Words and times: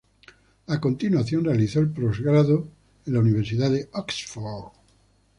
A 0.65 0.79
continuación, 0.81 1.43
realizó 1.45 1.79
el 1.79 1.91
posgrado 1.91 2.67
en 3.05 3.13
la 3.13 3.19
Universidad 3.19 3.69
de 3.69 3.87
Oxford. 3.93 4.73